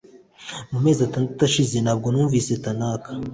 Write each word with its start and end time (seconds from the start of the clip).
Mu 0.71 0.79
mezi 0.85 0.99
atandatu 1.07 1.41
ashize 1.49 1.75
ntabwo 1.81 2.07
numvise 2.09 2.51
Tanaka 2.65 3.09